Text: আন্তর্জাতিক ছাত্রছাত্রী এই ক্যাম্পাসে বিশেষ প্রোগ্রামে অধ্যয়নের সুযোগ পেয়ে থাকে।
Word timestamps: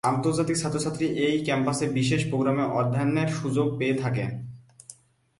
আন্তর্জাতিক 0.03 0.57
ছাত্রছাত্রী 0.57 1.05
এই 1.25 1.35
ক্যাম্পাসে 1.45 1.85
বিশেষ 1.89 2.21
প্রোগ্রামে 2.29 2.63
অধ্যয়নের 2.79 3.29
সুযোগ 3.31 3.67
পেয়ে 3.79 3.95
থাকে। 3.95 4.25